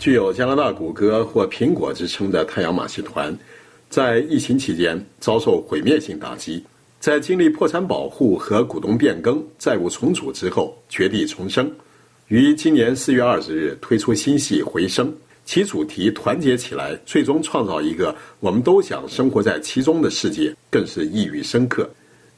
[0.00, 3.36] 具有加拿大谷歌或苹果之称的太阳马戏团，
[3.90, 6.64] 在疫情期间遭受毁灭性打击，
[6.98, 11.70] 在经历破产保护和股东变更、债务重组之后，绝地重生，
[12.28, 15.06] 于今年四月二十日推出新戏《回声》，
[15.44, 21.86] 其主题“团结起来，最终创造一个我们都想生活在其中的世界”更是意蕴深刻。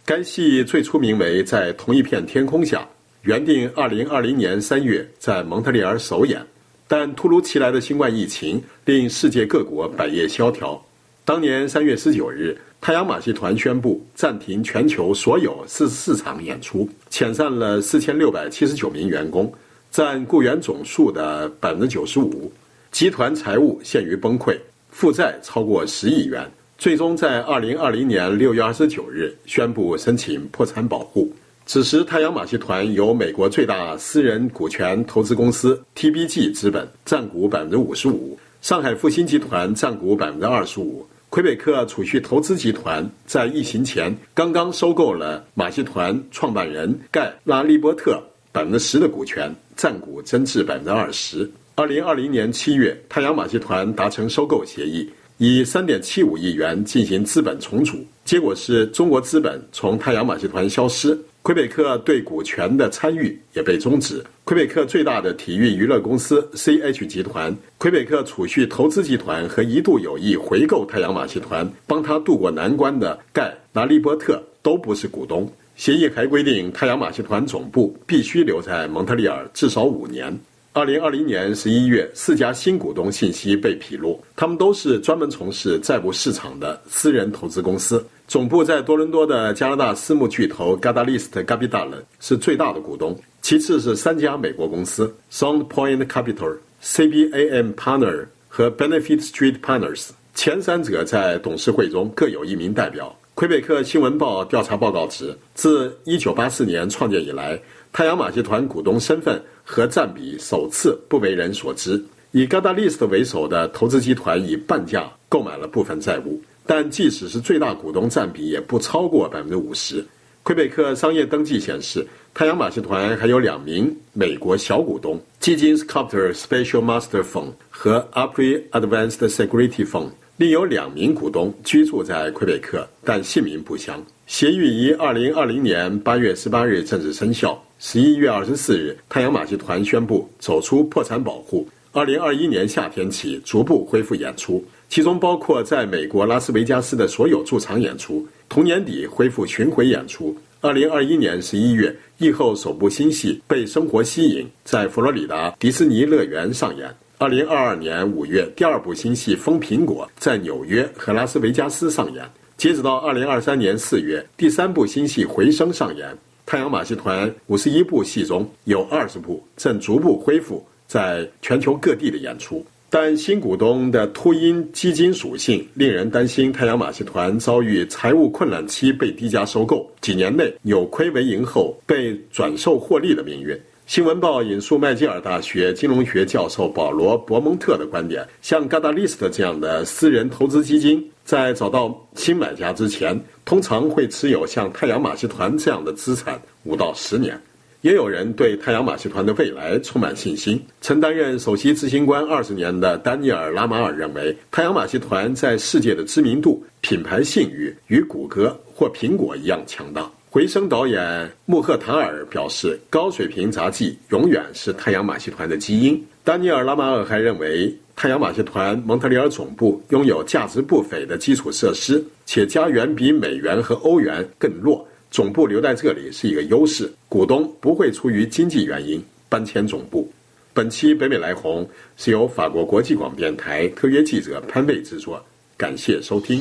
[0.05, 2.79] 该戏最初名为《在同一片天空下》。
[3.23, 6.45] 原定二零二零年三月在蒙特利尔首演，
[6.86, 10.80] 但突如其来的新冠疫情令世界各国百业萧条。
[11.24, 19.52] 当年三月十九日，太阳马戏团宣布暂停全球所有四十四场演出，遣散了四千六百七十九名员工，
[19.91, 22.52] 占雇员总数的百分之九十五。
[22.91, 24.58] 集团财务陷于崩溃，
[24.91, 31.33] 负债超过十亿元，最终在二零二零年六月二十九日宣布申请破产保护。
[31.65, 48.20] 此时，太阳马戏团由美国最大私人股权投资公司 TBG 资本占股百分之五十五，上海复星集团占股百分之二十五，魁北克储蓄投资集团在疫情前刚刚收购了马戏团创办人盖拉利波特
[48.51, 51.48] 百分之十的股权，占股增至百分之二十。
[51.77, 55.08] 二零二零年七月，太阳马戏团达成收购协议，
[55.39, 61.19] 以三点七五亿元进行资本重组，结果是中国资本从太阳马戏团消失。
[61.43, 64.25] 魁北克对股权的参与也被终止。
[64.45, 75.53] 魁北克最大的体育娱乐公司 CH 集团、魁北克储蓄投资集团和一度有意回购太阳马戏团、帮他渡过难关的盖拿利波特都不是股东。
[75.75, 80.39] 协议还规定，太阳马戏团总部必须留在蒙特利尔至少五年。
[80.75, 103.14] 二零二零年十一月，四家新股东信息被披露，他们都是专门从事债务市场的私人投资公司，总部在多伦多的加拿大私募巨头 Gadalist Gabi Dalen 是最大的股东，其次是三家美国公司 Sound Point Capital、CBAM Partner 和 Benefit Street Partners，前三者在董事会中各有一名代表。
[103.42, 107.61] 魁北克新闻报调查报告指，自一九八四年创建以来，
[107.92, 112.01] 太阳马戏团股东身份和占比首次不为人所知。
[112.31, 120.07] 以 Gadalist 为首的投资集团以半价购买了部分债务，但即使是最大股东占比也不超过百分之五十。
[120.45, 130.11] 魁北克商业登记显示，太阳马戏团还有两名美国小股东：基金 Sculptor Special Master Fund 和 Apri Advanced Security Fund。
[130.43, 134.05] 另有两名股东居住在魁北克，但姓名不详。
[134.26, 137.56] 协议于二零二零年八月十八日正式生效。
[137.79, 141.64] 十一月二十四日，太阳马戏团宣布走出破产保护。
[141.93, 148.26] 二零二一年夏天起逐步恢复演出，其中包括在美国拉斯维加斯的所有驻场演出。
[148.49, 150.37] 同年底恢复巡回演出。
[150.61, 156.93] 二零二一年十一月，疫后首部新戏《被生活吸引》在佛罗里达迪士尼乐园上演。
[157.22, 162.25] 二零二二年五月，第二部新戏《疯苹果》在纽约和拉斯维加斯上演。
[162.56, 166.19] 截止到二零二三年四月，第三部新戏《回声》上演。
[166.44, 183.56] 太阳马戏团五十一部戏中有二十部正逐步恢复在全球各地的演出，但新股东的秃鹰基金属性令人担心，太阳马戏团遭遇财务困难期被低价收购，几年内扭亏为盈后被转售获利的命运。
[183.87, 197.38] 新闻报引述麦吉尔大学金融学教授保罗·伯蒙特的观点，像 Catalyst 这样的私人投资基金，在找到新买家之前，通常会持有像太阳马戏团这样的资产五到十年。
[197.82, 200.64] 也有人对太阳马戏团的未来充满信心。
[200.81, 210.09] 曾担任首席执行官二十年的丹尼尔·拉马尔认为，太阳马戏团在世界的知名度、品牌信誉与谷歌或苹果一样强大。
[210.32, 216.03] 回声导演穆赫塔尔表示，高水平杂技永远是太阳马戏团的基因。
[216.25, 226.91] 丹尼尔·拉马尔还认为，太阳马戏团蒙特利尔总部拥有价值不菲的基础设施，且加元比美元和欧元更弱，总部留在这里是一个优势。
[227.11, 230.11] 股东不会出于经济原因搬迁总部。
[230.55, 231.69] 本期北美来红
[231.99, 235.23] 是由法国国际广播电台特约记者潘贝制作，
[235.58, 236.40] 感谢收听。